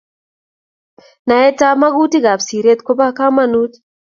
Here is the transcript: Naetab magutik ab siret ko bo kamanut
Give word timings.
Naetab 1.27 1.75
magutik 1.81 2.25
ab 2.33 2.41
siret 2.47 2.79
ko 2.85 2.91
bo 2.97 3.07
kamanut 3.17 3.71